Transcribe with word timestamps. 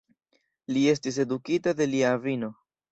Li 0.77 0.87
estis 0.95 1.21
edukita 1.27 1.77
de 1.83 1.91
lia 1.95 2.19
avino. 2.19 2.55